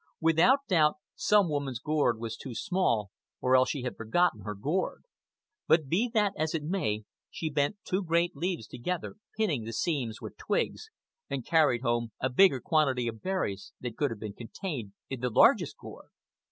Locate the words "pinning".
9.37-9.63